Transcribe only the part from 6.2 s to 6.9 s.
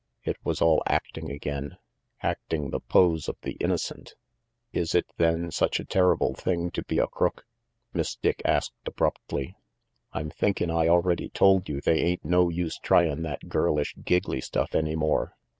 thing to